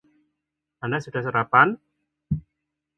[0.85, 1.67] Anda sudah sarapan?